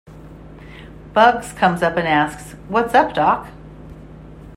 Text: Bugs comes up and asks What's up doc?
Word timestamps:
Bugs 1.13 1.53
comes 1.53 1.83
up 1.83 1.95
and 1.95 2.07
asks 2.07 2.53
What's 2.67 2.95
up 2.95 3.13
doc? 3.13 3.47